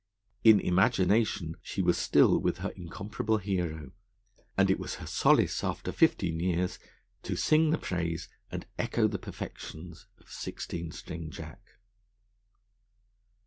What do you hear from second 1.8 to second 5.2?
was still with her incomparable hero, and it was her